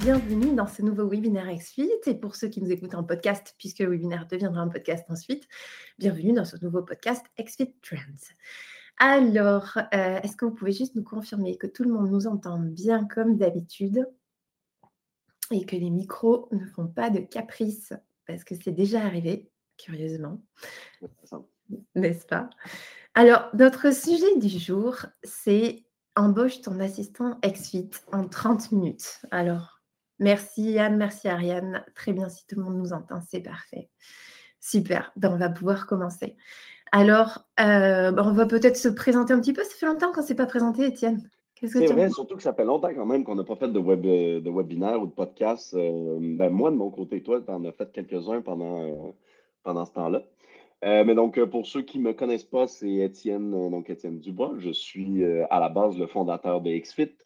[0.00, 1.90] bienvenue dans ce nouveau webinaire XFIT.
[2.06, 5.46] Et pour ceux qui nous écoutent en podcast, puisque le webinaire deviendra un podcast ensuite,
[5.98, 8.34] bienvenue dans ce nouveau podcast XFIT Trends.
[8.98, 12.58] Alors, euh, est-ce que vous pouvez juste nous confirmer que tout le monde nous entend
[12.58, 14.06] bien comme d'habitude
[15.50, 17.92] et que les micros ne font pas de caprices
[18.26, 19.50] parce que c'est déjà arrivé,
[19.84, 20.40] curieusement.
[21.94, 22.50] N'est-ce pas?
[23.14, 25.84] Alors, notre sujet du jour, c'est
[26.16, 29.20] embauche ton assistant XFIT en 30 minutes.
[29.30, 29.80] Alors,
[30.20, 31.82] Merci Anne, merci Ariane.
[31.94, 33.88] Très bien, si tout le monde nous entend, c'est parfait.
[34.60, 36.36] Super, ben, on va pouvoir commencer.
[36.92, 39.64] Alors, euh, ben, on va peut-être se présenter un petit peu.
[39.64, 41.28] Ça fait longtemps qu'on ne s'est pas présenté, Étienne.
[41.62, 44.04] C'est vrai, surtout que ça fait longtemps quand même qu'on n'a pas fait de, web,
[44.06, 45.74] euh, de webinaire ou de podcast.
[45.74, 49.14] Euh, ben, moi, de mon côté, toi, tu en as fait quelques-uns pendant,
[49.62, 50.22] pendant ce temps-là.
[50.82, 54.54] mais donc, pour ceux qui ne me connaissent pas, c'est Étienne, donc Étienne Dubois.
[54.58, 57.16] Je suis à la base le fondateur de XFIT.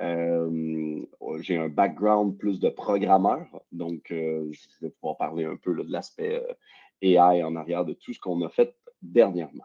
[0.00, 1.04] Euh,
[1.40, 5.90] j'ai un background plus de programmeur, donc euh, je vais pouvoir parler un peu de
[5.90, 6.54] l'aspect euh,
[7.00, 9.64] AI en arrière de tout ce qu'on a fait dernièrement.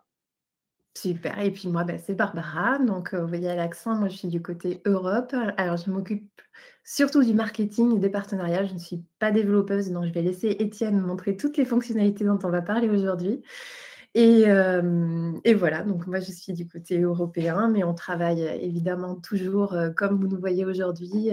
[0.95, 1.39] Super.
[1.39, 2.77] Et puis moi, ben, c'est Barbara.
[2.79, 5.33] Donc, vous voyez à l'accent, moi, je suis du côté Europe.
[5.55, 6.29] Alors, je m'occupe
[6.89, 8.65] surtout du marketing et des partenariats.
[8.65, 12.39] Je ne suis pas développeuse, donc je vais laisser Étienne montrer toutes les fonctionnalités dont
[12.43, 13.43] on va parler aujourd'hui.
[14.15, 14.45] Et,
[15.53, 20.27] voilà, donc moi je suis du côté européen, mais on travaille évidemment toujours, comme vous
[20.27, 21.29] nous voyez aujourd'hui,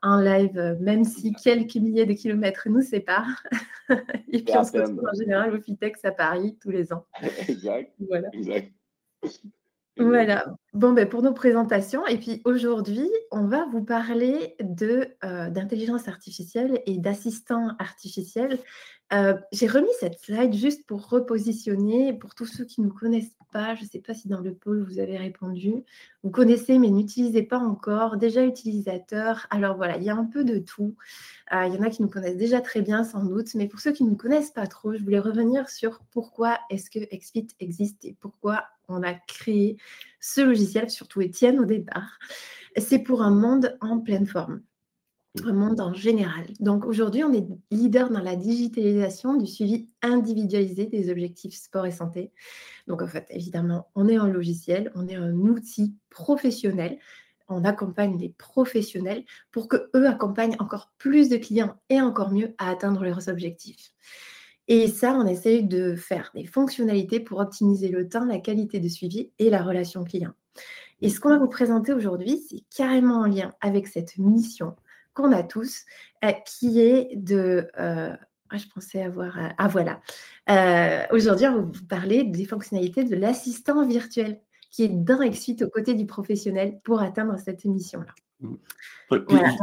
[0.00, 3.42] en live, même si quelques milliers de kilomètres nous séparent.
[4.28, 7.04] et puis on se retrouve en général au FITEX à Paris tous les ans.
[7.48, 7.92] exact.
[7.98, 8.28] Voilà.
[8.32, 8.72] Exact.
[9.96, 10.46] Voilà.
[10.72, 16.82] Bon, ben, pour nos présentations, et puis aujourd'hui, on va vous parler de, d'intelligence artificielle
[16.86, 18.58] et d'assistants artificiels
[19.12, 23.36] euh, j'ai remis cette slide juste pour repositionner, pour tous ceux qui ne nous connaissent
[23.52, 23.74] pas.
[23.74, 25.84] Je ne sais pas si dans le pôle vous avez répondu.
[26.22, 28.16] Vous connaissez mais n'utilisez pas encore.
[28.16, 29.46] Déjà utilisateur.
[29.50, 30.96] Alors voilà, il y a un peu de tout.
[31.52, 33.54] Euh, il y en a qui nous connaissent déjà très bien sans doute.
[33.54, 36.90] Mais pour ceux qui ne nous connaissent pas trop, je voulais revenir sur pourquoi est-ce
[36.90, 39.76] que XFIT existe et pourquoi on a créé
[40.20, 42.18] ce logiciel, surtout Étienne au départ.
[42.76, 44.62] C'est pour un monde en pleine forme
[45.42, 46.46] le monde en général.
[46.60, 51.90] Donc aujourd'hui, on est leader dans la digitalisation du suivi individualisé des objectifs sport et
[51.90, 52.32] santé.
[52.86, 56.98] Donc en fait, évidemment, on est un logiciel, on est un outil professionnel.
[57.48, 62.54] On accompagne les professionnels pour que eux accompagnent encore plus de clients et encore mieux
[62.56, 63.92] à atteindre leurs objectifs.
[64.68, 68.88] Et ça, on essaye de faire des fonctionnalités pour optimiser le temps, la qualité de
[68.88, 70.32] suivi et la relation client.
[71.02, 74.74] Et ce qu'on va vous présenter aujourd'hui, c'est carrément en lien avec cette mission
[75.12, 75.84] qu'on a tous,
[76.24, 77.68] euh, qui est de...
[77.78, 78.14] Euh,
[78.50, 79.38] ah, je pensais avoir...
[79.38, 80.00] Euh, ah voilà.
[81.12, 85.68] Aujourd'hui, on va vous parler des fonctionnalités de l'assistant virtuel qui est dans XFIT aux
[85.68, 88.12] côtés du professionnel pour atteindre cette mission-là.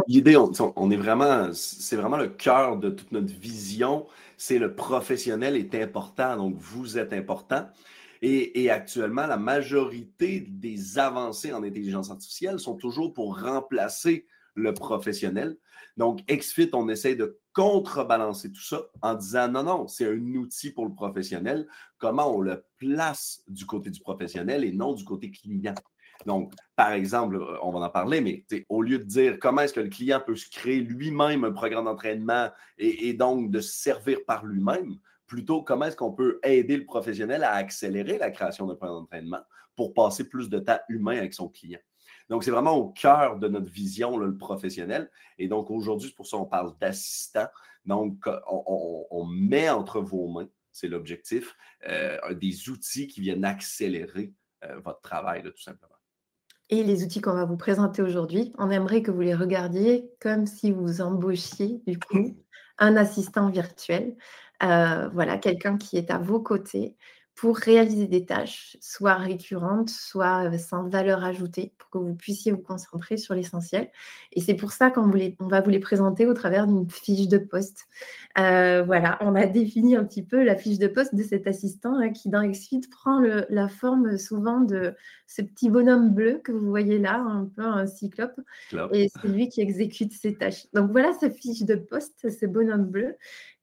[0.07, 4.07] L'idée, on, est vraiment, c'est vraiment le cœur de toute notre vision.
[4.37, 7.67] C'est le professionnel est important, donc vous êtes important.
[8.21, 14.73] Et, et, actuellement, la majorité des avancées en intelligence artificielle sont toujours pour remplacer le
[14.73, 15.57] professionnel.
[15.97, 20.71] Donc, XFIT, on essaie de contrebalancer tout ça en disant non, non, c'est un outil
[20.71, 21.67] pour le professionnel.
[21.97, 25.75] Comment on le place du côté du professionnel et non du côté client?
[26.25, 29.73] Donc, par exemple, euh, on va en parler, mais au lieu de dire comment est-ce
[29.73, 34.19] que le client peut se créer lui-même un programme d'entraînement et, donc de se servir
[34.25, 38.75] par lui-même, plutôt comment est-ce qu'on peut aider le professionnel à accélérer la création d'un
[38.75, 39.41] programme d'entraînement
[39.75, 41.79] pour passer plus de temps humain avec son client?
[42.29, 45.11] Donc, c'est vraiment au cœur de notre vision, le professionnel.
[45.37, 47.47] Et donc, aujourd'hui, c'est pour ça qu'on parle d'assistant.
[47.85, 51.55] Donc, on, met entre vos mains, c'est l'objectif,
[51.87, 54.33] euh, des outils qui viennent accélérer
[54.63, 55.90] euh, votre travail, tout simplement.
[56.73, 60.47] Et les outils qu'on va vous présenter aujourd'hui, on aimerait que vous les regardiez comme
[60.47, 62.33] si vous embauchiez, du coup,
[62.79, 64.15] un assistant virtuel.
[64.63, 66.95] Euh, voilà, quelqu'un qui est à vos côtés,
[67.41, 72.51] pour réaliser des tâches, soit récurrentes, soit euh, sans valeur ajoutée, pour que vous puissiez
[72.51, 73.89] vous concentrer sur l'essentiel.
[74.31, 77.39] Et c'est pour ça qu'on on va vous les présenter au travers d'une fiche de
[77.39, 77.87] poste.
[78.37, 81.95] Euh, voilà, on a défini un petit peu la fiche de poste de cet assistant
[81.97, 84.93] hein, qui, dans XFIT, prend la forme souvent de
[85.25, 88.39] ce petit bonhomme bleu que vous voyez là, un peu un cyclope.
[88.93, 90.67] Et c'est lui qui exécute ces tâches.
[90.73, 93.15] Donc voilà sa fiche de poste, ce bonhomme bleu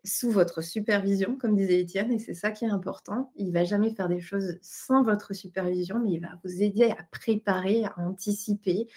[0.08, 3.32] sous votre supervision, comme disait Étienne, et c'est ça qui est important.
[3.36, 6.90] Il ne va jamais faire des choses sans votre supervision, mais il va vous aider
[6.90, 8.88] à préparer, à anticiper,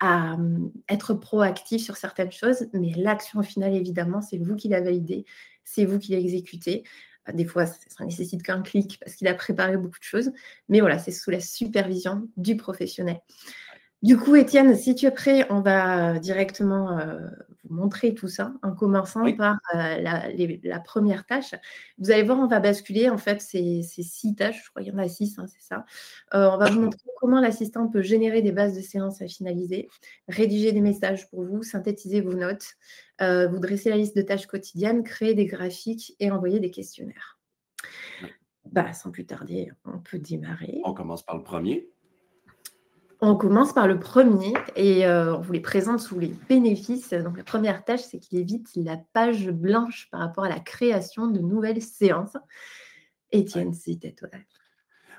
[0.00, 2.68] à hum, être proactif sur certaines choses.
[2.72, 5.24] Mais l'action finale, évidemment, c'est vous qui la validez,
[5.64, 6.84] c'est vous qui l'exécutez.
[7.32, 10.32] Des fois, ça nécessite qu'un clic parce qu'il a préparé beaucoup de choses.
[10.68, 13.20] Mais voilà, c'est sous la supervision du professionnel.
[14.02, 17.18] Du coup, Étienne, si tu es prêt, on va directement euh,
[17.70, 21.54] montrer tout ça en commençant par euh, la, première tâche.
[21.98, 24.94] Vous allez voir, on va basculer en fait ces, six tâches, je crois qu'il y
[24.94, 25.84] en a six, hein, c'est ça.
[26.34, 29.88] Euh, on va vous montrer comment l'assistant peut générer des bases de séances à finaliser,
[30.28, 32.74] rédiger des messages pour vous, synthétiser vos notes,
[33.20, 37.38] vous dresser la liste de tâches quotidiennes, créer des graphiques et envoyer des questionnaires.
[38.70, 40.80] Bah, sans plus tarder, on peut démarrer.
[40.84, 41.88] On commence par le premier.
[43.20, 47.12] On commence par le premier et euh, on vous les présente sous les bénéfices.
[47.12, 51.26] Donc la première tâche, c'est qu'il évite la page blanche par rapport à la création
[51.26, 52.36] de nouvelles séances.
[53.32, 54.28] Étienne, c'était toi.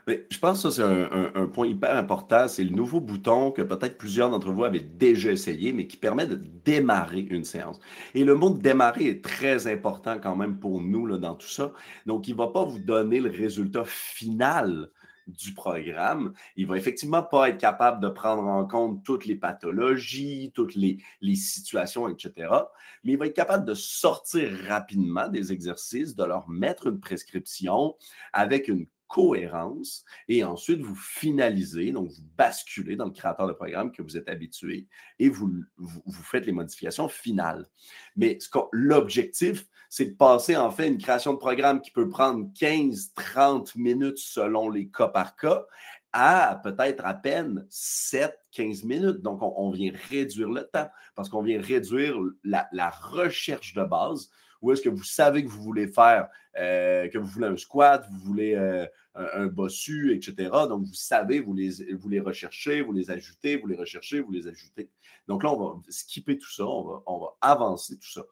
[0.07, 2.48] je pense que c'est un, point hyper important.
[2.48, 6.25] C'est le nouveau bouton que peut-être plusieurs d'entre vous avaient déjà essayé, mais qui permet
[6.25, 7.81] de démarrer une séance.
[8.16, 11.74] Et le mot démarrer est très important quand même pour nous là, dans tout ça.
[12.06, 14.90] Donc, il ne va pas vous donner le résultat final
[15.30, 20.52] du programme, il va effectivement pas être capable de prendre en compte toutes les pathologies,
[20.54, 21.00] toutes les,
[21.36, 22.52] situations, etc.
[23.04, 27.96] Mais il va être capable de sortir rapidement des exercices, de leur mettre une prescription
[28.34, 33.92] avec une cohérence et ensuite vous finalisez, donc vous basculez dans le créateur de programme
[33.92, 37.68] que vous êtes habitué et vous, vous, faites les modifications finales.
[38.16, 38.38] Mais
[38.72, 44.20] l'objectif, c'est de passer en fait une création de programme qui peut prendre 15-30 minutes
[44.20, 45.66] selon les cas par cas
[46.14, 49.22] à peut-être à peine 7-15 minutes.
[49.22, 54.30] Donc, on, vient réduire le temps parce qu'on vient réduire la, la recherche de base
[54.62, 56.28] ou est-ce que vous savez que vous voulez faire,
[56.58, 58.86] euh, que vous voulez un squat, vous voulez euh,
[59.16, 60.50] un, bossu, etc.
[60.68, 64.32] Donc, vous savez, vous les, vous les recherchez, vous les ajoutez, vous les recherchez, vous
[64.32, 64.90] les ajoutez.
[65.28, 68.24] Donc là, on va skipper tout ça, on va, on va avancer tout ça.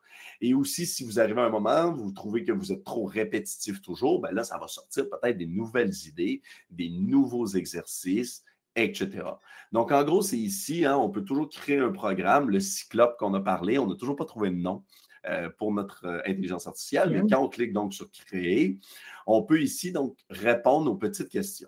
[0.41, 3.81] Et aussi, si vous arrivez à un moment, vous trouvez que vous êtes trop répétitif
[3.81, 6.41] toujours, ben là, ça va sortir peut-être des nouvelles idées,
[6.71, 8.43] des nouveaux exercices,
[8.75, 9.23] etc.
[9.71, 13.33] Donc, en gros, c'est ici, hein, on peut toujours créer un programme, le cyclope qu'on
[13.33, 14.83] a parlé, on n'a toujours pas trouvé de nom.
[15.29, 17.09] Euh, pour notre euh, intelligence artificielle.
[17.09, 18.77] Mais quand on clique donc sur Créer,
[19.25, 21.67] on peut ici donc répondre aux petites questions.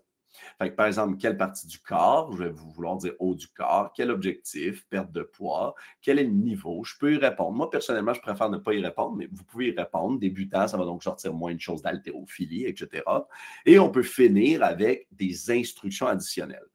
[0.77, 4.11] par exemple, quelle partie du corps, je vais vous vouloir dire haut du corps, quel
[4.11, 7.51] objectif, perte de poids, quel est le niveau, je peux y répondre.
[7.51, 10.19] Moi, personnellement, je préfère ne pas y répondre, mais vous pouvez y répondre.
[10.19, 13.03] Débutant, ça va donc sortir moins de choses d'haltérophilie, etc.
[13.65, 16.67] Et on peut finir avec des instructions additionnelles.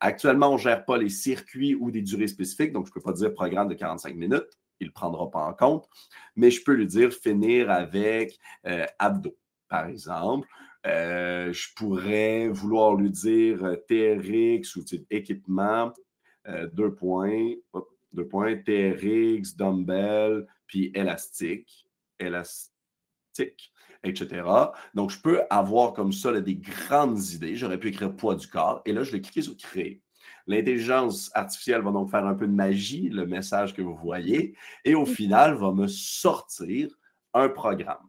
[0.00, 3.00] Actuellement, on ne gère pas les circuits ou des durées spécifiques, donc je ne peux
[3.00, 5.88] pas dire programme de 45 minutes il ne prendra pas en compte,
[6.34, 9.36] mais je peux lui dire finir avec euh, abdos,
[9.68, 10.48] par exemple.
[10.86, 15.92] Euh, je pourrais vouloir lui dire euh, TRX ou équipement,
[16.74, 17.54] deux points,
[18.12, 21.88] deux points, TRX, dumbbell, puis élastique,
[22.20, 23.72] élastique,
[24.04, 24.48] etc.
[24.94, 27.56] Donc, je peux avoir comme ça des grandes idées.
[27.56, 30.02] J'aurais pu écrire poids du corps, et là, je vais cliquer sur créer.
[30.46, 34.94] L'intelligence artificielle va donc faire un peu de magie, le message que vous voyez, et
[34.94, 36.88] au final, va me sortir
[37.34, 38.08] un programme.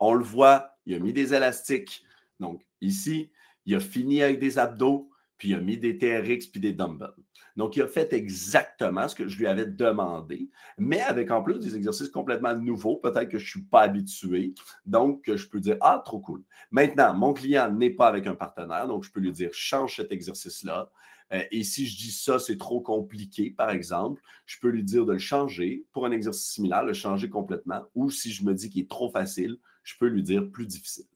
[0.00, 2.02] On le voit, il a mis des élastiques.
[2.40, 3.30] Donc ici,
[3.66, 5.08] il a fini avec des abdos,
[5.38, 7.14] puis il a mis des TRX puis des dumbbells.
[7.56, 11.60] Donc, il a fait exactement ce que je lui avais demandé, mais avec en plus
[11.60, 14.54] des exercices complètement nouveaux, peut-être que je ne suis pas habitué.
[14.86, 16.42] Donc, je peux dire, ah, trop cool.
[16.72, 20.10] Maintenant, mon client n'est pas avec un partenaire, donc je peux lui dire, change cet
[20.10, 20.90] exercice-là.
[21.32, 25.06] Euh, et si je dis ça, c'est trop compliqué, par exemple, je peux lui dire
[25.06, 27.82] de le changer pour un exercice similaire, le changer complètement.
[27.94, 31.06] Ou si je me dis qu'il est trop facile, je peux lui dire plus difficile.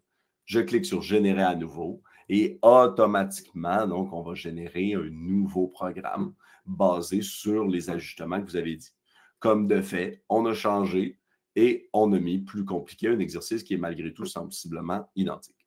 [0.44, 6.34] Je clique sur Générer à nouveau et automatiquement, donc, on va générer un nouveau programme
[6.66, 8.90] basé sur les ajustements que vous avez dit.
[9.38, 11.18] Comme de fait, on a changé
[11.56, 15.66] et on a mis plus compliqué un exercice qui est malgré tout sensiblement identique.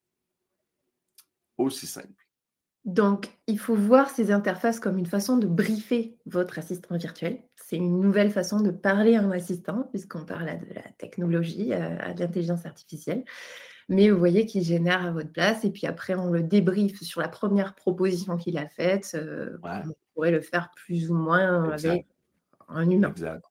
[1.57, 2.21] Aussi simple.
[2.86, 7.40] Donc, il faut voir ces interfaces comme une façon de briefer votre assistant virtuel.
[7.56, 11.98] C'est une nouvelle façon de parler à un assistant, puisqu'on parle de la technologie, euh,
[12.00, 13.24] à de l'intelligence artificielle
[13.92, 15.66] mais vous voyez qu'il génère à votre place.
[15.66, 19.12] Et puis après, on le débriefe sur la première proposition qu'il a faite.
[19.16, 22.06] Euh, on pourrait le faire plus ou moins avec
[22.74, 23.10] un humain.
[23.10, 23.44] Exact.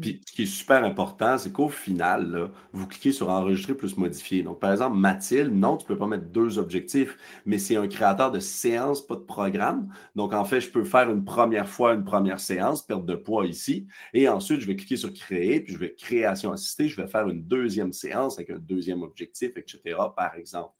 [0.00, 4.42] Puis, ce qui est super important, c'est qu'au final, vous cliquez sur enregistrer plus modifier.
[4.42, 7.88] Donc, par exemple, Mathilde, non, tu ne peux pas mettre deux objectifs, mais c'est un
[7.88, 9.92] créateur de séance, pas de programme.
[10.14, 13.46] Donc, en fait, je peux faire une première fois une première séance, perte de poids
[13.46, 17.08] ici, et ensuite, je vais cliquer sur créer, puis je vais création assistée, je vais
[17.08, 19.80] faire une deuxième séance avec un deuxième objectif, etc.,
[20.16, 20.74] par exemple.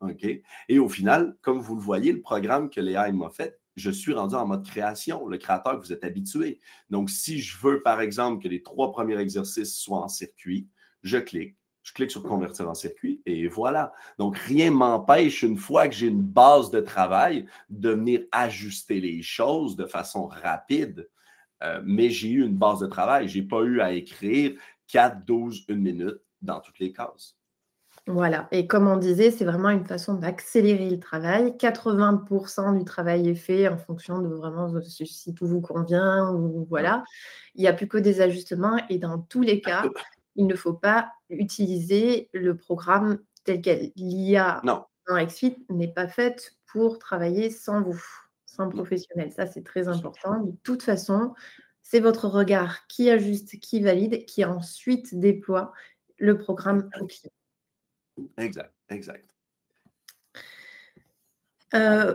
[0.00, 0.24] OK?
[0.68, 4.12] Et au final, comme vous le voyez, le programme que Léa m'a fait, je suis
[4.12, 6.60] rendu en mode création, le créateur que vous êtes habitué.
[6.90, 10.68] Donc, si je veux, par exemple, que les trois premiers exercices soient en circuit,
[11.02, 13.92] je clique, Je clique sur convertir en circuit et voilà.
[14.18, 19.22] Donc, rien m'empêche, une fois que j'ai une base de travail, de venir ajuster les
[19.22, 21.08] choses de façon rapide.
[21.62, 23.28] Euh, mais j'ai eu une base de travail.
[23.28, 24.58] Je n'ai pas eu à écrire
[24.88, 27.37] 4, 12, 1 minute dans toutes les cases.
[28.08, 28.48] Voilà.
[28.52, 31.54] Et comme on disait, c'est vraiment une façon d'accélérer le travail.
[31.58, 37.04] 80% du travail est fait en fonction de vraiment si tout vous convient ou voilà.
[37.54, 39.84] Il n'y a plus que des ajustements et dans tous les cas,
[40.36, 43.92] il ne faut pas utiliser le programme tel quel.
[43.96, 44.86] L'IA non.
[45.06, 48.02] en XFIT n'est pas faite pour travailler sans vous,
[48.46, 49.32] sans professionnel.
[49.32, 50.40] Ça, c'est très important.
[50.40, 51.34] De toute façon,
[51.82, 55.72] c'est votre regard qui ajuste, qui valide, qui ensuite déploie
[56.16, 57.32] le programme au client.
[58.36, 59.28] Exact, exact.
[61.74, 62.14] Euh,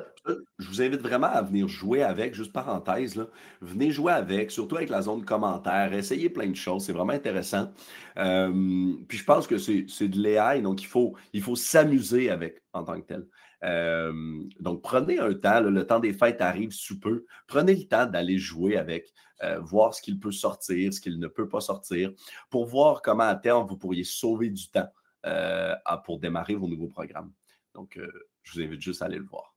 [0.58, 3.28] je vous invite vraiment à venir jouer avec, juste parenthèse, là,
[3.62, 7.72] venez jouer avec, surtout avec la zone commentaire, essayez plein de choses, c'est vraiment intéressant.
[8.18, 12.64] Euh, puis je pense que c'est de l'AI, donc il faut, il faut s'amuser avec
[12.74, 13.28] en tant que tel.
[13.64, 18.08] Euh, donc prenez un temps, le temps des fêtes arrive sous peu, prenez le temps
[18.08, 19.14] d'aller jouer avec,
[19.60, 22.14] voir ce qu'il peut sortir, ce qu'il ne peut pas sortir,
[22.50, 24.88] pour voir comment à terme vous pourriez sauver du temps.
[25.26, 27.32] Euh, pour démarrer vos nouveaux programmes.
[27.74, 28.12] Donc, euh,
[28.42, 29.56] je vous invite juste à aller le voir.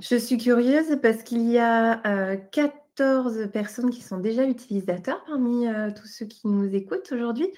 [0.00, 5.66] Je suis curieuse parce qu'il y a 14 euh, personnes qui sont déjà utilisateurs parmi
[5.96, 7.48] tous ceux qui nous écoutent aujourd'hui.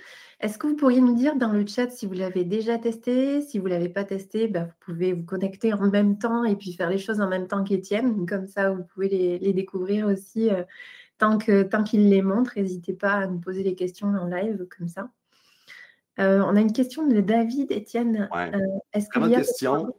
[0.40, 3.42] Est-ce que vous pourriez nous dire dans le chat si vous l'avez déjà testé?
[3.42, 6.56] Si vous ne l'avez pas testé, bah, vous pouvez vous connecter en même temps et
[6.56, 8.24] puis faire les choses en même temps qu'Étienne.
[8.24, 10.48] Comme ça, vous pouvez les, découvrir aussi
[11.18, 12.54] tant qu'il les montre.
[12.56, 15.10] N'hésitez pas à nous poser les questions en live comme ça.
[16.18, 18.28] Euh, on a une question de David, Étienne.
[18.34, 18.58] Euh,
[18.92, 19.94] est-ce qu'il y a question.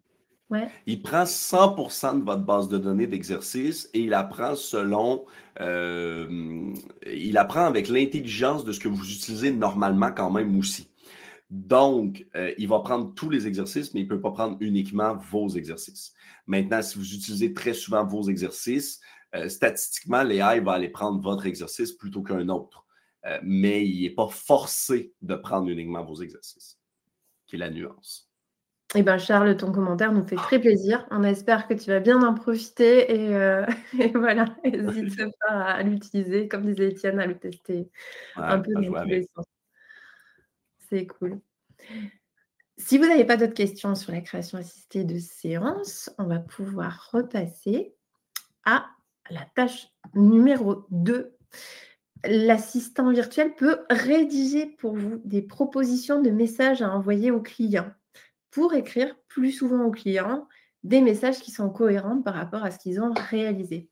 [0.85, 5.25] Il prend 100% de votre base de données d'exercice et il apprend selon,
[5.59, 6.73] euh,
[7.05, 10.89] il apprend avec l'intelligence de ce que vous utilisez normalement quand même aussi.
[11.49, 12.25] Donc,
[12.57, 16.13] il va prendre tous les exercices, mais il ne peut pas prendre uniquement vos exercices.
[16.45, 18.99] Maintenant, si vous utilisez très souvent vos exercices,
[19.47, 22.86] statistiquement, l'AI va aller prendre votre exercice plutôt qu'un autre.
[23.27, 26.79] Euh, mais il n'est pas forcé de prendre uniquement vos exercices,
[27.45, 28.29] qui est la nuance.
[28.95, 31.05] Eh bien, Charles, ton commentaire nous fait très plaisir.
[31.11, 33.65] On espère que tu vas bien en profiter et, euh,
[34.15, 37.89] voilà, n'hésite pas à l'utiliser, comme disait Étienne, à le tester
[38.37, 39.45] un peu dans tous les sens.
[40.89, 41.41] C'est cool.
[42.77, 47.09] Si vous n'avez pas d'autres questions sur la création assistée de séance, on va pouvoir
[47.11, 47.93] repasser
[48.63, 48.85] à
[49.29, 51.35] la tâche numéro 2
[52.25, 57.91] l'assistant virtuel peut rédiger pour vous des propositions de messages à envoyer aux clients
[58.51, 60.47] pour écrire plus souvent aux clients
[60.83, 63.89] des messages qui sont cohérents par rapport à ce qu'ils ont réalisé.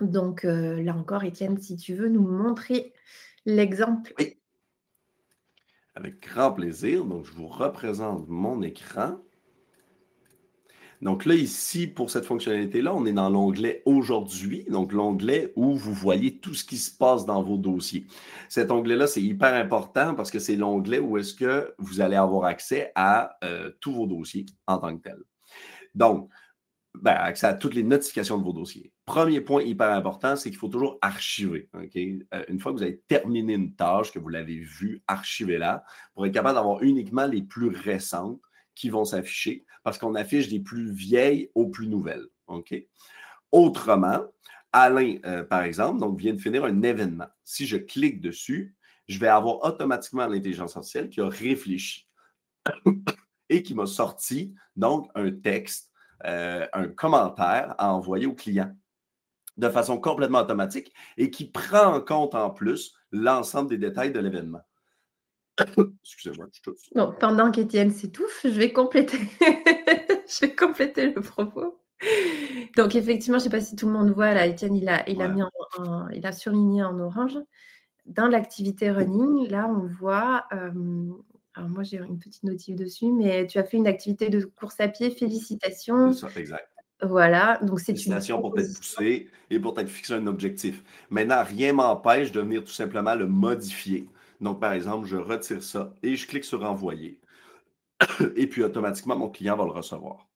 [0.00, 2.92] Donc euh, là encore, Étienne, si tu veux nous montrer
[3.46, 4.12] l'exemple.
[4.18, 4.36] Oui.
[5.94, 7.06] Avec grand plaisir.
[7.06, 9.18] Donc, je vous représente mon écran.
[11.02, 15.92] Donc là, ici, pour cette fonctionnalité-là, on est dans l'onglet Aujourd'hui, donc l'onglet où vous
[15.92, 18.06] voyez tout ce qui se passe dans vos dossiers.
[18.48, 22.44] Cet onglet-là, c'est hyper important parce que c'est l'onglet où est-ce que vous allez avoir
[22.44, 25.18] accès à euh, tous vos dossiers en tant que tel.
[25.94, 26.30] Donc,
[27.02, 28.90] ben, accès à toutes les notifications de vos dossiers.
[29.04, 31.68] Premier point hyper important, c'est qu'il faut toujours archiver.
[31.74, 35.84] Euh, une fois que vous avez terminé une tâche, que vous l'avez vue, archivez-la
[36.14, 38.40] pour être capable d'avoir uniquement les plus récentes
[38.76, 42.26] qui vont s'afficher parce qu'on affiche des plus vieilles aux plus nouvelles.
[43.50, 44.20] Autrement,
[44.72, 47.26] Alain, euh, par exemple, donc, vient de finir un événement.
[47.42, 48.76] Si je clique dessus,
[49.08, 52.08] je vais avoir automatiquement l'intelligence artificielle qui a réfléchi
[53.48, 55.90] et qui m'a sorti donc un texte,
[56.24, 58.72] euh, un commentaire à envoyer au client
[59.56, 64.20] de façon complètement automatique et qui prend en compte en plus l'ensemble des détails de
[64.20, 64.60] l'événement.
[65.58, 69.18] Excusez-moi, je pendant qu'Étienne s'étouffe, je vais compléter.
[69.40, 71.78] je vais compléter le propos.
[72.76, 75.08] Donc effectivement, je ne sais pas si tout le monde voit là, Étienne, il a,
[75.08, 75.42] il a mis
[76.12, 77.38] il a surligné en orange.
[78.04, 80.46] Dans l'activité running, là, on voit.
[80.52, 80.70] Euh,
[81.54, 84.78] alors moi, j'ai une petite notif dessus, mais tu as fait une activité de course
[84.78, 85.10] à pied.
[85.10, 86.12] Félicitations.
[86.12, 86.68] Ça, exact.
[87.02, 87.98] Voilà, donc c'est une.
[87.98, 90.82] Félicitations pour t'être poussé et pour t'être fixé un objectif.
[91.10, 94.06] Maintenant, rien m'empêche de venir tout simplement le modifier.
[94.40, 97.20] Donc, par exemple, je retire ça et je clique sur Envoyer.
[98.36, 100.26] et puis, automatiquement, mon client va le recevoir.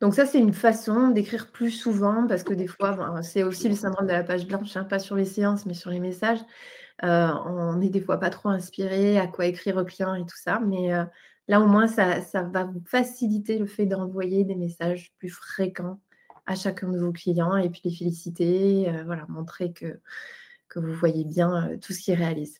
[0.00, 3.76] Donc ça, c'est une façon d'écrire plus souvent parce que des fois, c'est aussi le
[3.76, 6.40] syndrome de la page blanche, hein, pas sur les séances, mais sur les messages.
[7.04, 10.36] Euh, on est des fois pas trop inspiré à quoi écrire au client et tout
[10.36, 11.04] ça, mais euh,
[11.48, 16.00] là au moins, ça, ça, va vous faciliter le fait d'envoyer des messages plus fréquents
[16.46, 20.00] à chacun de vos clients et puis les féliciter, euh, voilà, montrer que
[20.72, 22.58] que vous voyez bien tout ce qu'il réalise.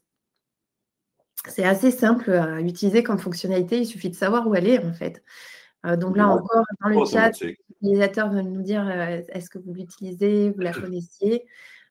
[1.48, 4.92] C'est assez simple à utiliser comme fonctionnalité, il suffit de savoir où elle est en
[4.92, 5.24] fait.
[5.84, 10.60] donc là encore, dans le chat, l'utilisateur veut nous dire est-ce que vous l'utilisez, vous
[10.60, 11.46] la connaissiez?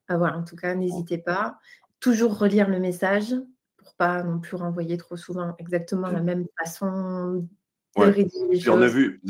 [0.10, 1.60] voilà, en tout cas, n'hésitez pas.
[2.00, 3.36] Toujours relire le message
[3.78, 7.48] pour pas non plus renvoyer trop souvent exactement la même façon
[7.96, 9.22] puis on a vu,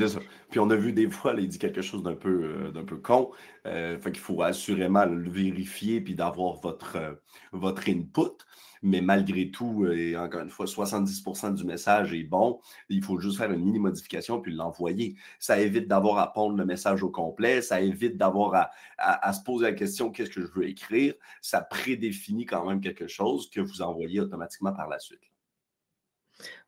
[0.52, 2.98] Puis on a vu des fois, il dit quelque chose d'un peu, euh, d'un peu
[2.98, 3.32] con.
[3.66, 7.14] Euh, fait qu'il faut assurément le vérifier puis d'avoir votre, euh,
[7.52, 8.38] votre input.
[8.84, 12.60] Mais malgré tout, et encore une fois, 70% du message est bon.
[12.90, 15.16] Il faut juste faire une mini modification puis l'envoyer.
[15.40, 17.62] Ça évite d'avoir à pondre le message au complet.
[17.62, 21.14] Ça évite d'avoir à, à, se poser la question qu'est-ce que je veux écrire?
[21.42, 25.31] Ça prédéfinit quand même quelque chose que vous envoyez automatiquement par la suite.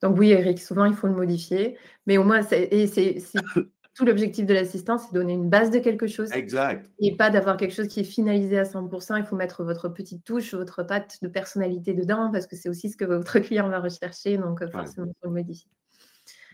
[0.02, 2.70] Donc oui, Eric, souvent il faut le modifier, mais au moins, c'est,
[3.96, 6.32] tout l'objectif de l'assistant, c'est donner une base de quelque chose.
[6.32, 6.90] Exact.
[7.00, 9.18] Et pas d'avoir quelque chose qui est finalisé à 100%.
[9.20, 12.90] Il faut mettre votre petite touche, votre patte de personnalité dedans, parce que c'est aussi
[12.90, 15.70] ce que votre client va rechercher, donc euh, forcément, il faut le modifier.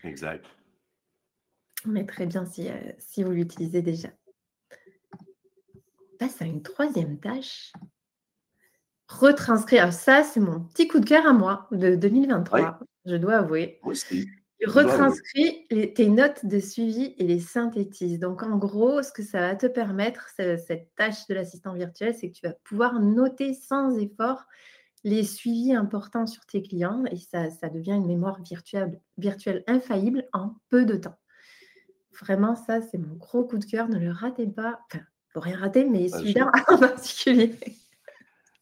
[0.04, 0.44] Exact.
[1.86, 4.08] Mais très bien si, euh, si vous l'utilisez déjà.
[5.22, 7.72] On passe à une troisième tâche
[9.10, 9.92] retranscrire.
[9.92, 13.80] Ça, c'est mon petit coup de cœur à moi de 2023, je dois avouer.
[13.82, 14.28] Aussi.
[14.66, 18.18] Retranscrit tes notes de suivi et les synthétise.
[18.18, 22.28] Donc, en gros, ce que ça va te permettre, cette tâche de l'assistant virtuel, c'est
[22.28, 24.44] que tu vas pouvoir noter sans effort
[25.02, 30.56] les suivis importants sur tes clients et ça, devient une mémoire virtuelle, virtuelle infaillible en
[30.68, 31.16] peu de temps.
[32.20, 33.88] Vraiment, ça, c'est mon gros coup de cœur.
[33.88, 34.80] Ne le ratez pas.
[34.92, 37.54] Enfin, faut rien rater, mais celui-là en particulier.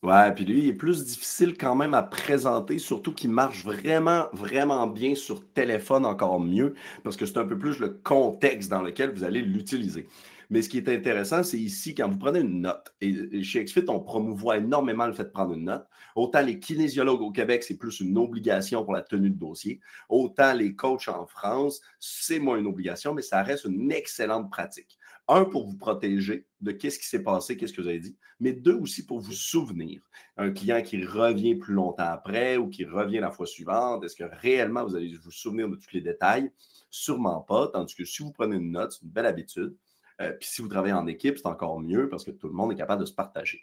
[0.05, 4.29] Ouais, puis lui, il est plus difficile quand même à présenter, surtout qu'il marche vraiment,
[4.33, 8.81] vraiment bien sur téléphone encore mieux, parce que c'est un peu plus le contexte dans
[8.81, 10.07] lequel vous allez l'utiliser.
[10.51, 13.87] Mais ce qui est intéressant, c'est ici, quand vous prenez une note, et chez XFIT,
[13.89, 15.87] on promouvoit énormément le fait de prendre une note.
[16.15, 19.81] Autant les kinésiologues au Québec, c'est plus une obligation pour la tenue de dossier.
[20.09, 24.98] Autant les coachs en France, c'est moins une obligation, mais ça reste une excellente pratique.
[25.29, 28.53] Un, pour vous protéger de qu'est-ce qui s'est passé, qu'est-ce que vous avez dit, mais
[28.53, 30.01] deux aussi pour vous souvenir.
[30.37, 34.25] Un client qui revient plus longtemps après ou qui revient la fois suivante, est-ce que
[34.25, 36.51] réellement vous allez vous souvenir de tous les détails?
[36.91, 39.77] Sûrement pas, tandis que si vous prenez une note, c'est une belle habitude.
[40.21, 42.73] Euh, puis si vous travaillez en équipe, c'est encore mieux parce que tout le monde
[42.73, 43.61] est capable de se partager.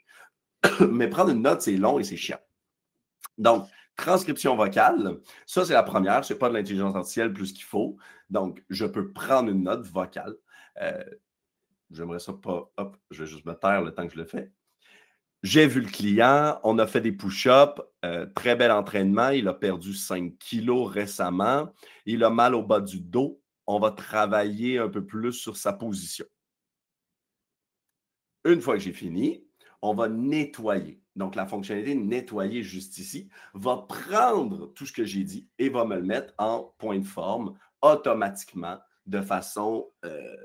[0.92, 2.40] mais prendre une note, c'est long et c'est chiant.
[3.38, 7.64] Donc, transcription vocale, ça c'est la première, ce n'est pas de l'intelligence artificielle plus qu'il
[7.64, 7.98] faut.
[8.30, 10.36] Donc, je peux prendre une note vocale.
[10.82, 11.04] Euh,
[11.96, 12.70] J'aimerais ça pas.
[12.78, 14.52] Hop, je vais juste me taire le temps que je le fais.
[15.44, 19.30] J'ai vu le client, on a fait des push-ups, euh, très bel entraînement.
[19.30, 21.72] Il a perdu 5 kilos récemment.
[22.06, 23.42] Il a mal au bas du dos.
[23.68, 26.26] On va travailler un peu plus sur sa position.
[28.44, 29.46] Une fois que j'ai fini,
[29.82, 31.02] on va nettoyer.
[31.16, 35.86] Donc, la fonctionnalité nettoyer juste ici va prendre tout ce que j'ai dit et va
[35.86, 40.36] me le mettre en point de forme automatiquement de façon euh,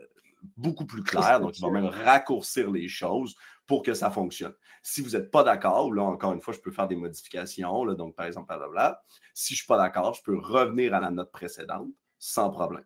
[0.57, 1.41] beaucoup plus clair.
[1.41, 3.35] Donc, il va même raccourcir les choses
[3.67, 4.55] pour que ça fonctionne.
[4.83, 7.85] Si vous n'êtes pas d'accord, là, encore une fois, je peux faire des modifications.
[7.85, 9.03] Là, donc, par exemple, blablabla.
[9.35, 12.85] Si je ne suis pas d'accord, je peux revenir à la note précédente sans problème.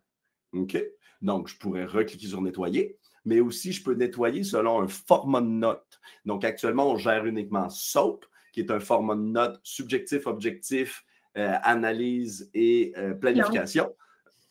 [0.53, 0.77] OK?
[1.21, 5.47] Donc, je pourrais recliquer sur nettoyer, mais aussi, je peux nettoyer selon un format de
[5.47, 5.99] note.
[6.25, 11.03] Donc, actuellement, on gère uniquement SOAP, qui est un format de note subjectif, objectif,
[11.37, 13.93] euh, analyse et euh, planification.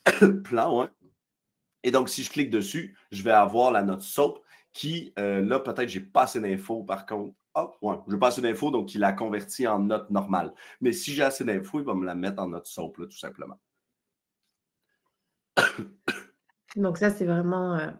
[0.44, 0.90] Plan, hein?
[1.85, 4.38] Et donc, si je clique dessus, je vais avoir la note SOAP
[4.73, 7.35] qui, euh, là, peut-être, j'ai pas assez d'infos par contre.
[7.55, 10.53] Ah, ouais, je n'ai pas assez d'infos, donc il la convertit en note normale.
[10.81, 13.61] Mais si j'ai assez d'infos, il va me la mettre en note SOAP, tout simplement.
[16.75, 17.77] Donc, ça, c'est vraiment.
[17.77, 17.90] Euh,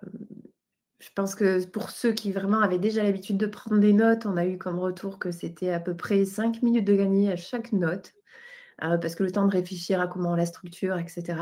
[0.99, 4.37] je pense que pour ceux qui vraiment avaient déjà l'habitude de prendre des notes, on
[4.37, 7.73] a eu comme retour que c'était à peu près 5 minutes de gagner à chaque
[7.73, 8.12] note.
[8.82, 11.38] Euh, parce que le temps de réfléchir à comment on la structure, etc.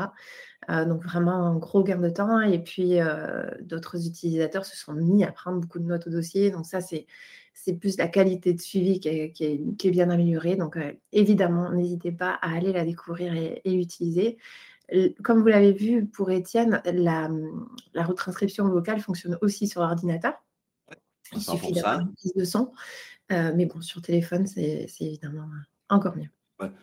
[0.69, 2.39] Euh, donc vraiment un gros gain de temps.
[2.41, 6.51] Et puis euh, d'autres utilisateurs se sont mis à prendre beaucoup de notes au dossier.
[6.51, 7.07] Donc ça, c'est
[7.55, 10.55] c'est plus la qualité de suivi qui est, qui est, bien améliorée.
[10.55, 10.77] Donc
[11.11, 14.37] évidemment, n'hésitez pas à aller la découvrir et, l'utiliser.
[15.23, 17.29] Comme vous l'avez vu pour Étienne, la,
[17.93, 20.33] la, retranscription vocale fonctionne aussi sur ordinateur.
[21.31, 22.71] Il suffit d'avoir une prise de son.
[23.29, 25.47] mais bon, sur téléphone, c'est évidemment
[25.89, 26.29] encore mieux.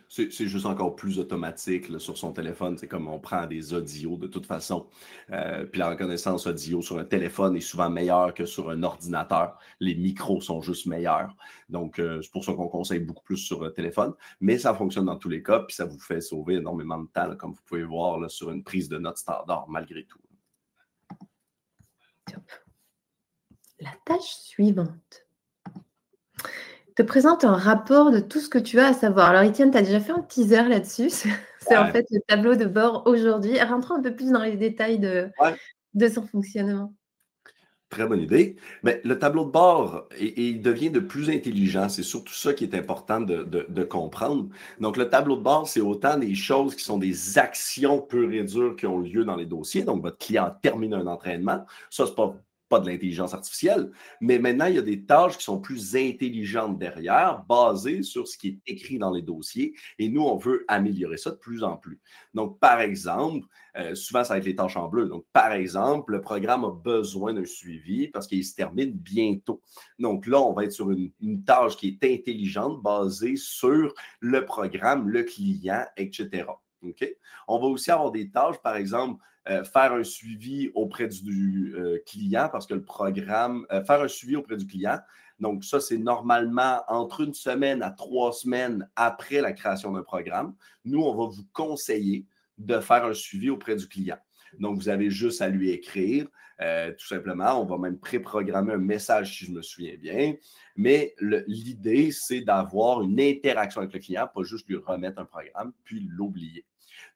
[0.08, 2.76] C'est juste encore plus automatique sur son téléphone.
[2.78, 4.86] C'est comme on prend des audios de toute façon.
[5.30, 9.58] Euh, puis la reconnaissance audio sur un téléphone est souvent meilleure que sur un ordinateur.
[9.80, 11.34] Les micros sont juste meilleurs.
[11.68, 14.14] Donc, euh, c'est pour ça qu'on conseille beaucoup plus sur un téléphone.
[14.40, 15.60] Mais ça fonctionne dans tous les cas.
[15.60, 18.88] Puis ça vous fait sauver énormément de temps, comme vous pouvez voir sur une prise
[18.88, 20.20] de notes standard, malgré tout.
[23.80, 25.26] La tâche suivante.
[27.00, 29.30] Te présente un rapport de tout ce que tu as à savoir.
[29.30, 31.10] Alors, Étienne, tu as déjà fait un teaser là-dessus.
[31.60, 33.60] C'est en fait le tableau de bord aujourd'hui.
[33.60, 35.30] Rentrons un peu plus dans les détails de,
[35.94, 36.94] de son fonctionnement.
[37.88, 38.56] Très bonne idée.
[38.82, 41.88] Mais le tableau de bord, il devient de plus intelligent.
[41.88, 44.48] C'est surtout ça qui est important de, comprendre.
[44.78, 48.44] Donc, le tableau de bord, c'est autant des choses qui sont des actions pures et
[48.44, 49.84] dures qui ont lieu dans les dossiers.
[49.84, 51.64] Donc, votre client termine un entraînement.
[51.88, 52.36] Ça, c'est pas
[52.70, 56.78] pas de l'intelligence artificielle, mais maintenant, il y a des tâches qui sont plus intelligentes
[56.78, 59.74] derrière, basées sur ce qui est écrit dans les dossiers.
[59.98, 62.00] Et nous, on veut améliorer ça de plus en plus.
[62.32, 65.08] Donc, par exemple, euh, souvent, ça va être les tâches en bleu.
[65.08, 69.60] Donc, par exemple, le programme a besoin d'un suivi parce qu'il se termine bientôt.
[69.98, 74.44] Donc là, on va être sur une, une tâche qui est intelligente, basée sur le
[74.44, 76.44] programme, le client, etc.
[77.48, 81.98] On va aussi avoir des tâches, par exemple, euh, faire un suivi auprès du euh,
[82.06, 84.98] client parce que le programme, euh, faire un suivi auprès du client.
[85.38, 90.54] Donc, ça, c'est normalement entre une semaine à trois semaines après la création d'un programme.
[90.84, 92.26] Nous, on va vous conseiller
[92.58, 94.18] de faire un suivi auprès du client.
[94.58, 96.26] Donc, vous avez juste à lui écrire,
[96.58, 97.60] tout simplement.
[97.60, 100.34] On va même préprogrammer un message, si je me souviens bien.
[100.76, 101.14] Mais
[101.46, 106.06] l'idée, c'est d'avoir une interaction avec le client, pas juste lui remettre un programme, puis
[106.10, 106.64] l'oublier.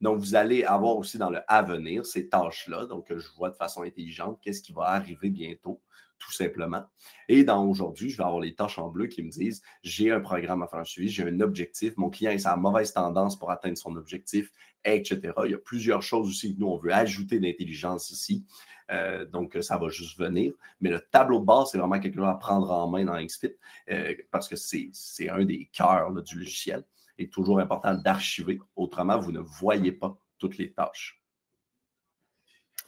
[0.01, 2.87] Donc, vous allez avoir aussi dans le avenir ces tâches-là.
[2.87, 5.81] Donc, je vois de façon intelligente qu'est-ce qui va arriver bientôt,
[6.25, 6.85] tout simplement.
[7.29, 10.21] Et dans aujourd'hui, je vais avoir les tâches en bleu qui me disent j'ai un
[10.21, 13.77] programme à faire un suivi, j'ai un objectif, mon client a mauvaise tendance pour atteindre
[13.77, 14.51] son objectif,
[14.85, 15.33] etc.
[15.45, 18.45] Il y a plusieurs choses aussi que nous, on veut ajouter d'intelligence ici.
[18.91, 20.53] Euh, donc, ça va juste venir.
[20.81, 23.57] Mais le tableau de base, c'est vraiment quelque chose à prendre en main dans XFIT
[23.91, 24.91] euh, parce que c'est
[25.29, 26.85] un des cœurs du logiciel
[27.19, 28.61] est toujours important d'archiver.
[28.77, 31.24] Autrement, vous ne voyez pas toutes les tâches.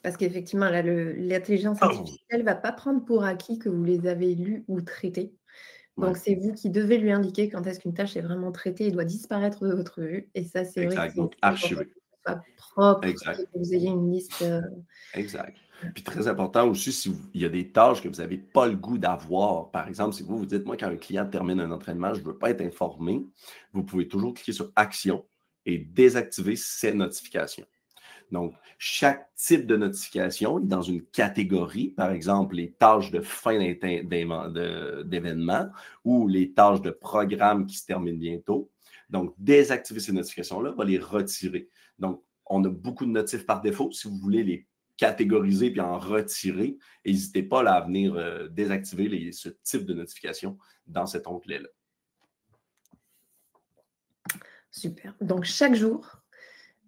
[0.03, 1.87] Parce qu'effectivement, l'intelligence oh!
[1.87, 5.35] artificielle ne va pas prendre pour acquis que vous les avez lus ou traités.
[5.97, 8.91] Donc, c'est vous qui devez lui indiquer quand est-ce qu'une tâche est vraiment traitée et
[8.91, 10.29] doit disparaître de votre vue.
[10.35, 11.89] Et ça, c'est vrai que Donc, archiver.
[12.59, 14.43] propre, que vous ayez une liste.
[14.43, 14.61] Euh,
[15.15, 15.57] exact.
[15.95, 18.99] Puis très important aussi, s'il y a des tâches que vous n'avez pas le goût
[18.99, 19.71] d'avoir.
[19.71, 22.27] Par exemple, si vous vous dites, moi, quand un client termine un entraînement, je ne
[22.27, 23.25] veux pas être informé,
[23.73, 25.25] vous pouvez toujours cliquer sur Action
[25.65, 27.67] et désactiver ces notifications.
[28.33, 33.59] Donc, chaque type de notification est dans une catégorie, par exemple, les tâches de fin
[33.59, 35.71] d'événement
[36.05, 38.71] ou les tâches de programme qui se terminent bientôt.
[39.09, 41.69] Donc, désactiver ces notifications-là, va les retirer.
[41.99, 43.91] Donc, on a beaucoup de notifs par défaut.
[43.93, 46.79] Si vous voulez les catégoriser puis en retirer.
[47.05, 51.69] N'hésitez pas à venir euh, désactiver ce type de notification dans cet onglet-là.
[54.71, 55.15] Super.
[55.21, 56.23] Donc, chaque jour,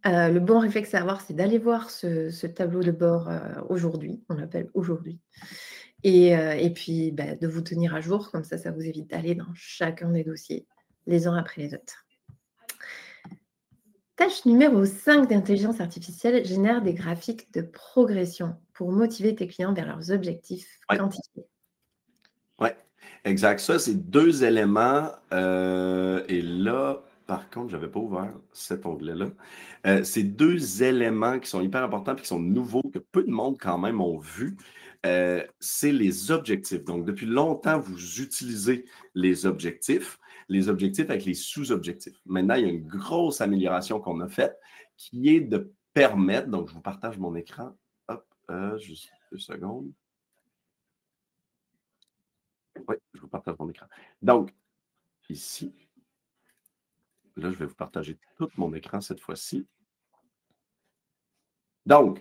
[0.06, 4.22] euh, le bon réflexe à avoir, c'est d'aller voir ce, tableau de bord euh, aujourd'hui.
[4.28, 5.18] On l'appelle aujourd'hui.
[6.04, 8.30] Et, puis, bah, de vous tenir à jour.
[8.30, 10.66] Comme ça, ça vous évite d'aller dans chacun des dossiers
[11.06, 12.06] les uns après les autres.
[14.14, 19.86] Tâche numéro 5 d'intelligence artificielle génère des graphiques de progression pour motiver tes clients vers
[19.86, 21.46] leurs objectifs quantifiés.
[22.60, 22.70] Oui,
[23.24, 23.60] exact.
[23.60, 25.10] Ça, c'est deux éléments.
[25.32, 29.26] Euh, et là, par contre, je n'avais pas ouvert cet onglet-là.
[29.86, 33.30] Euh, c'est deux éléments qui sont hyper importants et qui sont nouveaux, que peu de
[33.30, 34.56] monde quand même ont vu.
[35.04, 36.82] Euh, c'est les objectifs.
[36.84, 42.18] Donc, depuis longtemps, vous utilisez les objectifs les objectifs avec les sous-objectifs.
[42.24, 44.58] Maintenant, il y a une grosse amélioration qu'on a faite
[44.96, 47.76] qui est de permettre, donc je vous partage mon écran.
[48.08, 49.92] Hop, euh, juste deux secondes.
[52.88, 53.86] Oui, je vous partage mon écran.
[54.22, 54.54] Donc,
[55.28, 55.74] ici,
[57.40, 59.66] là, je vais vous partager tout mon écran cette fois-ci.
[61.86, 62.20] Donc,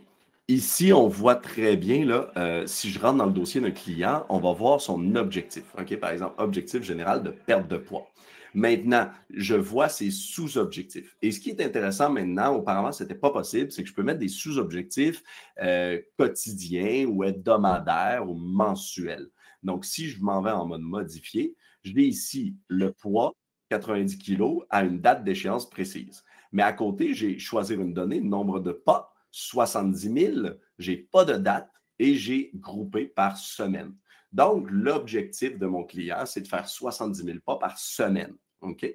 [0.50, 4.26] Ici, on voit très bien, là, euh, si je rentre dans le dossier d'un client,
[4.30, 5.66] on va voir son objectif.
[6.00, 8.08] Par exemple, objectif général de perte de poids.
[8.54, 11.18] Maintenant, je vois ses sous-objectifs.
[11.22, 14.04] Et ce qui est intéressant maintenant, auparavant, ce n'était pas possible, c'est que je peux
[14.04, 15.22] mettre des sous-objectifs
[15.62, 19.28] euh, quotidiens ou hebdomadaires ou mensuels.
[19.64, 23.36] Donc, si je m'en vais en mode modifié, je vais ici le poids,
[23.70, 26.24] 90 kg, à une date d'échéance précise.
[26.52, 30.48] Mais à côté, j'ai choisi une donnée, nombre de pas 70 000,
[30.80, 33.94] je n'ai pas de date et j'ai groupé par semaine.
[34.32, 38.36] Donc, l'objectif de mon client, c'est de faire 70 000 pas par semaine.
[38.62, 38.88] OK?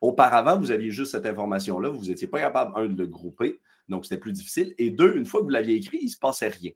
[0.00, 4.04] Auparavant, vous aviez juste cette information-là, vous n'étiez pas capable, un, de le grouper, donc
[4.04, 6.48] c'était plus difficile, et deux, une fois que vous l'aviez écrit, il ne se passait
[6.48, 6.70] rien.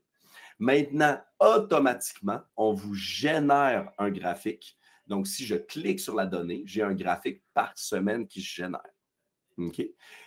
[0.59, 4.77] Maintenant, automatiquement, on vous génère un graphique.
[5.07, 8.81] Donc, si je clique sur la donnée, j'ai un graphique par semaine qui se génère.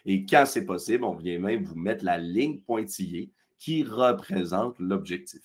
[0.04, 5.42] Et quand c'est possible, on vient même vous mettre la ligne pointillée qui représente l'objectif.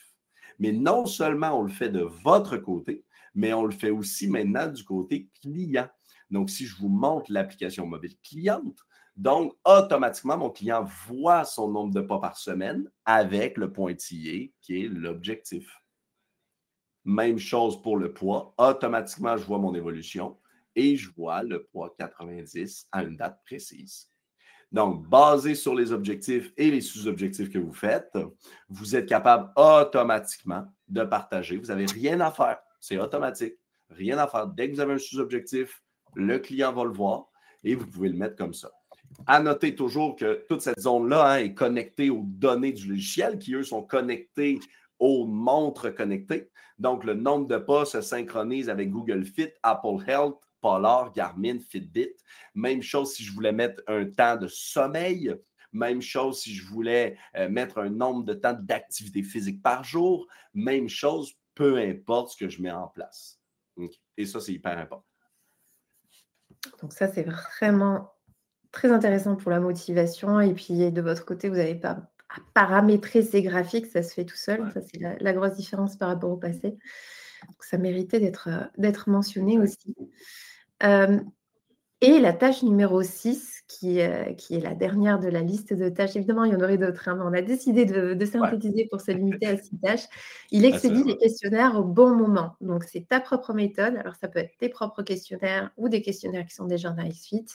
[0.59, 4.67] Mais non seulement on le fait de votre côté, mais on le fait aussi maintenant
[4.67, 5.87] du côté client.
[6.29, 8.77] Donc, si je vous montre l'application mobile cliente,
[9.17, 14.83] donc, automatiquement, mon client voit son nombre de pas par semaine avec le pointillé qui
[14.83, 15.80] est l'objectif.
[17.05, 18.53] Même chose pour le poids.
[18.57, 20.37] Automatiquement, je vois mon évolution
[20.75, 24.07] et je vois le poids 90 à une date précise.
[24.71, 28.17] Donc, basé sur les objectifs et les sous-objectifs que vous faites,
[28.69, 31.57] vous êtes capable automatiquement de partager.
[31.57, 32.59] Vous n'avez rien à faire.
[32.79, 33.55] C'est automatique.
[33.89, 34.47] Rien à faire.
[34.47, 35.83] Dès que vous avez un sous-objectif,
[36.15, 37.25] le client va le voir
[37.63, 38.71] et vous pouvez le mettre comme ça.
[39.27, 43.53] À noter toujours que toute cette zone-là hein, est connectée aux données du logiciel qui,
[43.53, 44.59] eux, sont connectés
[45.01, 46.49] aux montres connectées.
[46.77, 52.15] Donc, le nombre de pas se synchronise avec Google Fit, Apple Health, Polar, Garmin, Fitbit.
[52.53, 55.35] Même chose si je voulais mettre un temps de sommeil.
[55.73, 60.27] Même chose si je voulais euh, mettre un nombre de temps d'activité physique par jour.
[60.53, 63.39] Même chose, peu importe ce que je mets en place.
[64.17, 65.05] Et ça, c'est hyper important.
[66.79, 68.11] Donc ça, c'est vraiment
[68.71, 70.39] très intéressant pour la motivation.
[70.39, 74.25] Et puis, de votre côté, vous n'avez pas à paramétrer ces graphiques, ça se fait
[74.25, 74.71] tout seul.
[74.73, 76.69] Ça, c'est la, grosse différence par rapport au passé.
[77.47, 79.95] Donc, ça méritait d'être, euh, mentionné aussi.
[80.83, 81.19] Euh,
[82.03, 85.87] et la tâche numéro 6, qui, euh, qui, est la dernière de la liste de
[85.89, 89.01] tâches, évidemment, il y en aurait d'autres, hein, mais on a décidé de, synthétiser pour
[89.01, 90.05] se limiter à six tâches.
[90.49, 92.55] Il ah, expédie les questionnaires au bon moment.
[92.59, 93.95] Donc, c'est ta propre méthode.
[93.97, 97.45] Alors, ça peut être tes propres questionnaires ou des questionnaires qui sont déjà dans XFIT,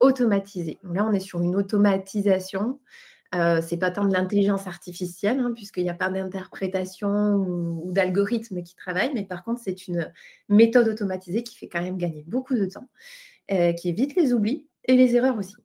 [0.00, 0.78] automatisés.
[0.82, 2.80] Donc là, on est sur une automatisation.
[3.34, 8.62] Euh, c'est pas tant de l'intelligence artificielle, hein, puisqu'il n'y a pas d'interprétation ou d'algorithme
[8.62, 10.12] qui travaille, mais par contre, c'est une
[10.48, 12.88] méthode automatisée qui fait quand même gagner beaucoup de temps.
[13.52, 15.56] Euh, qui évite les oublis et les erreurs aussi.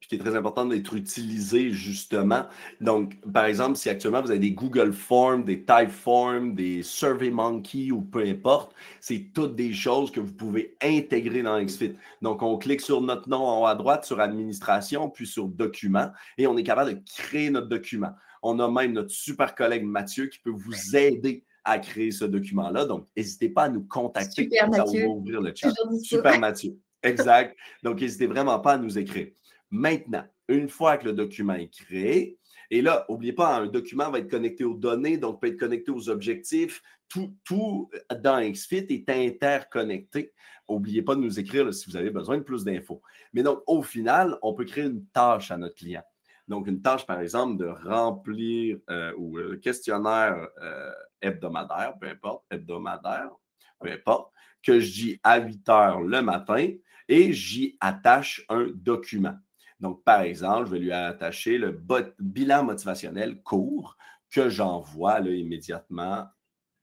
[0.00, 2.46] Puis qui est très important d'être utilisé justement.
[2.80, 8.00] Donc, par exemple, si actuellement vous avez des Google Forms, des Typeforms, des SurveyMonkey ou
[8.00, 11.94] peu importe, c'est toutes des choses que vous pouvez intégrer dans XFIT.
[12.22, 16.10] Donc, on clique sur notre nom en haut à droite, sur Administration, puis sur Documents,
[16.38, 18.12] et on est capable de créer notre document.
[18.42, 22.84] On a même notre super collègue Mathieu qui peut vous aider à créer ce document-là.
[22.84, 24.44] Donc, n'hésitez pas à nous contacter.
[24.44, 25.00] Super Mathieu.
[25.00, 25.72] Ça va ouvrir le chat.
[26.02, 26.78] Super Mathieu.
[27.02, 27.56] Exact.
[27.82, 29.28] Donc, n'hésitez vraiment pas à nous écrire.
[29.76, 32.38] Maintenant, une fois que le document est créé,
[32.70, 35.90] et là, n'oubliez pas, un document va être connecté aux données, donc peut être connecté
[35.90, 36.82] aux objectifs.
[37.08, 37.90] Tout, tout
[38.22, 40.32] dans XFIT est interconnecté.
[40.68, 43.02] N'oubliez pas de nous écrire si vous avez besoin de plus d'infos.
[43.34, 46.02] Mais donc, au final, on peut créer une tâche à notre client.
[46.48, 52.44] Donc, une tâche, par exemple, de remplir euh, ou euh, questionnaire euh, hebdomadaire, peu importe,
[52.50, 53.30] hebdomadaire,
[53.78, 56.68] peu importe, que je dis à 8 heures le matin
[57.08, 59.36] et j'y attache un document.
[59.80, 61.78] Donc, par exemple, je vais lui attacher le
[62.18, 63.96] bilan motivationnel court
[64.30, 66.26] que j'envoie immédiatement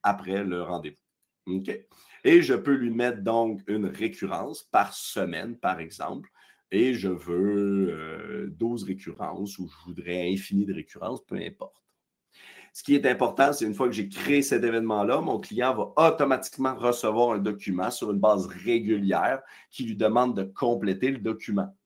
[0.04, 1.58] après le rendez-vous.
[1.58, 1.72] OK?
[2.24, 6.30] Et je peux lui mettre donc une récurrence par semaine, par exemple.
[6.72, 11.84] Et je veux 12 euh, récurrences ou je voudrais infini de récurrences, peu importe.
[12.74, 15.94] Ce qui est important, c'est une fois que j'ai créé cet événement-là, mon client va
[16.10, 21.78] automatiquement recevoir un document sur une base régulière qui lui demande de compléter le document.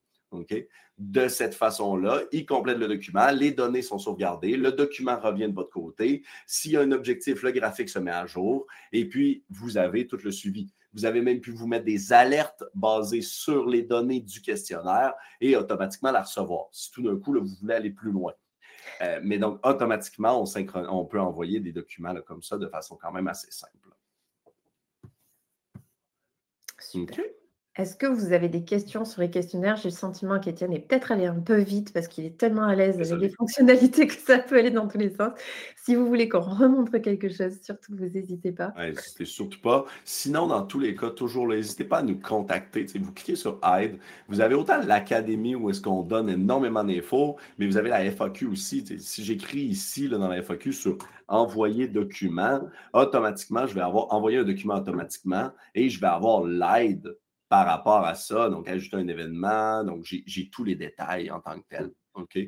[0.98, 5.54] De cette façon-là, il complète le document, les données sont sauvegardées, le document revient de
[5.54, 6.24] votre côté.
[6.48, 10.08] S'il y a un objectif, le graphique se met à jour et puis vous avez
[10.08, 10.74] tout le suivi.
[10.94, 15.56] Vous avez même pu vous mettre des alertes basées sur les données du questionnaire et
[15.56, 16.70] automatiquement la recevoir.
[16.72, 18.34] Si tout d'un coup, vous voulez aller plus loin.
[19.02, 20.46] Euh, mais donc, automatiquement, on,
[20.90, 23.90] on, peut envoyer des documents comme ça de façon quand même assez simple.
[26.80, 27.26] Super.
[27.78, 29.76] Est-ce que vous avez des questions sur les questionnaires?
[29.76, 32.74] J'ai le sentiment qu'Étienne est peut-être allé un peu vite parce qu'il est tellement à
[32.74, 35.30] l'aise avec les fonctionnalités que ça peut aller dans tous les sens.
[35.76, 38.74] Si vous voulez qu'on remontre quelque chose, surtout vous n'hésitez pas.
[38.76, 39.86] n'hésitez surtout pas.
[40.06, 42.88] Sinon, dans tous les cas, toujours n'hésitez pas à nous contacter.
[42.96, 44.00] vous cliquez sur Aide.
[44.28, 48.48] Vous avez autant l'académie où est-ce qu'on donne énormément d'infos, mais vous avez la FAQ
[48.48, 48.84] aussi.
[48.98, 52.60] Si j'écris ici dans la FAQ sur envoyer document,
[52.94, 57.16] automatiquement, je vais avoir envoyé un document automatiquement et je vais avoir l'aide
[57.50, 58.50] par rapport à ça.
[58.50, 59.84] Donc, ajouter un événement.
[59.84, 61.92] Donc, j'ai tous les détails en tant que tel.
[62.14, 62.40] OK?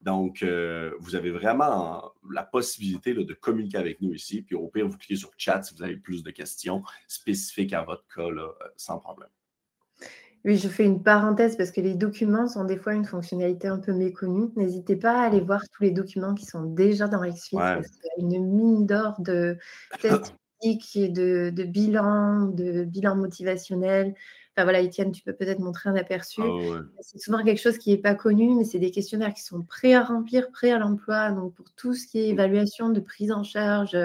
[0.00, 4.42] Donc, euh, vous avez vraiment la possibilité de communiquer avec nous ici.
[4.42, 7.82] Puis, au pire, vous cliquez sur chat si vous avez plus de questions spécifiques à
[7.82, 9.28] votre cas, euh, sans problème.
[10.44, 13.80] Oui, je fais une parenthèse parce que les documents sont des fois une fonctionnalité un
[13.80, 14.52] peu méconnue.
[14.54, 17.56] N'hésitez pas à aller voir tous les documents qui sont déjà dans XFIT.
[17.56, 17.80] Ouais.
[18.18, 19.58] Une mine d'or de
[20.00, 20.36] tests
[20.94, 24.14] et de, de bilan, de bilan motivationnel,
[24.64, 26.40] voilà, Étienne, tu peux peut-être montrer un aperçu.
[26.42, 29.62] Ah c'est souvent quelque chose qui n'est pas connu, mais c'est des questionnaires qui sont
[29.62, 31.30] prêts à remplir, prêts à l'emploi.
[31.32, 33.96] Donc, pour tout ce qui est évaluation de prise en charge,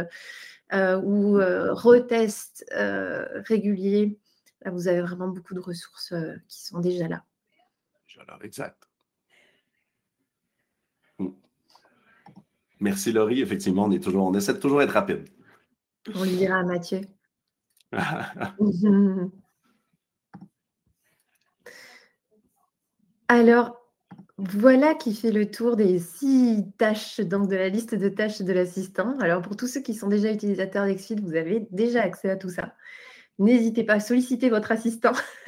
[0.73, 2.65] ou retest
[3.45, 4.19] régulier,
[4.65, 6.13] vous avez vraiment beaucoup de ressources
[6.47, 7.23] qui sont déjà là.
[8.43, 8.87] exact.
[11.17, 11.29] Hmm.
[12.79, 13.41] Merci Laurie.
[13.41, 15.29] Effectivement, on est toujours, on essaie de toujours être rapide.
[16.15, 17.01] On le dira à Mathieu.
[23.33, 23.77] Alors,
[24.37, 28.51] voilà qui fait le tour des six tâches, donc de la liste de tâches de
[28.51, 29.17] l'assistant.
[29.19, 32.49] Alors, pour tous ceux qui sont déjà utilisateurs d'Exfit, vous avez déjà accès à tout
[32.49, 32.73] ça.
[33.39, 35.13] N'hésitez pas à solliciter votre assistant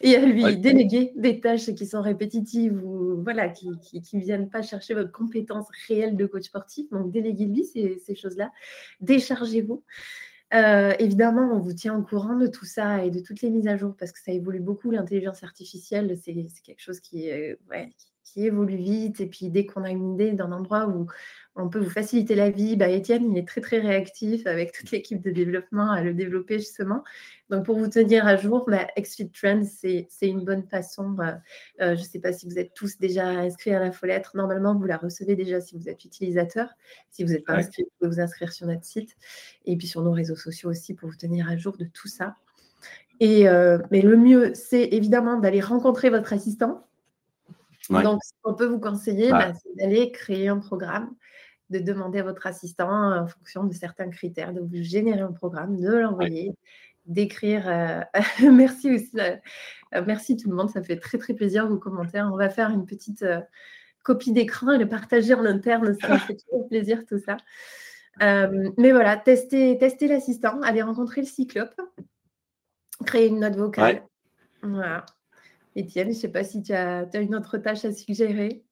[0.00, 4.62] et à lui déléguer des tâches qui sont répétitives ou voilà, qui ne viennent pas
[4.62, 6.88] chercher votre compétence réelle de coach sportif.
[6.88, 8.52] Donc, déléguez-lui ces, ces choses-là.
[9.02, 9.84] Déchargez-vous.
[10.52, 13.68] Euh, évidemment, on vous tient au courant de tout ça et de toutes les mises
[13.68, 14.90] à jour parce que ça évolue beaucoup.
[14.90, 16.34] L'intelligence artificielle, c'est
[16.64, 17.30] quelque chose qui,
[17.96, 19.20] qui, évolue vite.
[19.20, 21.06] Et puis, dès qu'on a une idée d'un endroit où
[21.56, 24.90] on peut vous faciliter la vie, bah, Étienne, il est très, très réactif avec toute
[24.90, 27.02] l'équipe de développement à le développer justement.
[27.48, 31.16] Donc, pour vous tenir à jour, bah, XFIT Trends, c'est une bonne façon.
[31.18, 31.32] Euh,
[31.80, 34.36] euh, je ne sais pas si vous êtes tous déjà inscrits à la lettre.
[34.36, 36.68] Normalement, vous la recevez déjà si vous êtes utilisateur.
[37.10, 39.16] Si vous n'êtes pas inscrit, vous pouvez vous inscrire sur notre site
[39.66, 42.36] et puis sur nos réseaux sociaux aussi pour vous tenir à jour de tout ça.
[43.20, 46.86] Et, euh, mais le mieux, c'est évidemment d'aller rencontrer votre assistant.
[47.90, 51.14] Donc, ce qu'on peut vous conseiller, bah, c'est d'aller créer un programme,
[51.70, 55.80] de demander à votre assistant, en fonction de certains critères, de vous générer un programme,
[55.80, 56.52] de l'envoyer,
[57.06, 57.68] d'écrire.
[57.68, 58.00] Euh,
[58.52, 59.18] merci aussi.
[59.18, 62.30] Euh, merci tout le monde, ça fait très très plaisir vos commentaires.
[62.32, 63.40] On va faire une petite euh,
[64.04, 67.36] copie d'écran et le partager en interne, ça fait toujours plaisir tout ça.
[68.20, 71.74] mais voilà, testez, testez l'assistant, allez rencontrer le cyclope,
[73.04, 74.02] créer une note vocale.
[74.62, 75.04] Voilà.
[75.76, 78.64] Étienne, je ne sais pas si tu as, as, une autre tâche à suggérer.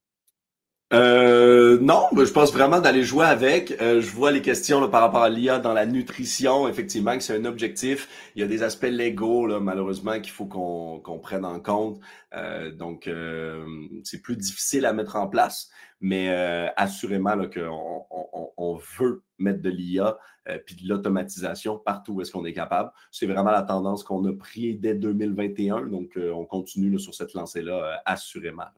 [0.94, 3.72] Euh, non, je pense vraiment d'aller jouer avec.
[3.82, 7.36] Euh, je vois les questions par rapport à l'IA dans la nutrition, effectivement, que c'est
[7.36, 8.30] un objectif.
[8.34, 12.00] Il y a des aspects légaux, là, malheureusement, qu'il faut qu'on prenne en compte.
[12.34, 13.66] Euh, donc, euh,
[14.02, 15.68] c'est plus difficile à mettre en place,
[16.00, 16.30] mais
[16.76, 20.18] assurément qu'on on, on, veut mettre de l'IA
[20.64, 22.90] puis de l'automatisation partout où est-ce qu'on est capable.
[23.10, 28.00] C'est vraiment la tendance qu'on a pris dès 2021, donc on continue sur cette lancée-là,
[28.06, 28.68] assurément.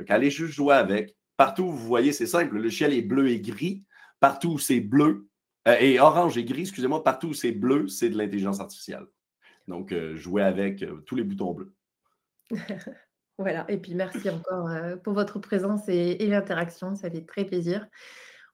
[0.00, 1.14] Donc, allez juste jouer avec.
[1.36, 3.84] Partout où vous voyez, c'est simple, le ciel est bleu et gris.
[4.18, 5.28] Partout où c'est bleu,
[5.68, 9.06] euh, et orange et gris, excusez-moi, partout où c'est bleu, c'est de l'intelligence artificielle.
[9.68, 11.74] Donc, euh, jouez avec euh, tous les boutons bleus.
[13.38, 14.70] voilà, et puis merci encore
[15.04, 17.86] pour votre présence et, l'interaction, ça fait très plaisir.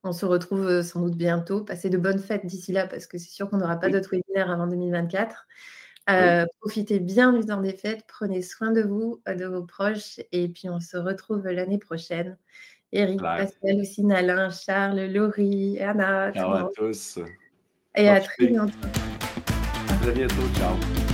[0.02, 1.64] On se retrouve sans doute bientôt.
[1.64, 4.50] Passez de bonnes fêtes d'ici là, parce que c'est sûr qu'on n'aura pas d'autres webinaires
[4.50, 5.46] avant 2024.
[6.08, 10.48] Euh, profitez bien du temps des fêtes, prenez soin de vous, de vos proches, et
[10.48, 12.36] puis on se retrouve l'année prochaine.
[12.92, 16.32] Eric, Pascal, Lucine, Alain, Charles, Laurie, Anna.
[16.32, 17.18] Ciao à tous.
[17.96, 18.72] Et à très bientôt.
[19.88, 21.05] À très bientôt, ciao.